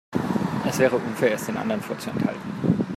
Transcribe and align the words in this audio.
Es 0.67 0.79
wäre 0.79 0.95
unfair, 0.95 1.35
es 1.35 1.45
den 1.45 1.57
anderen 1.57 1.81
vorzuenthalten. 1.83 2.87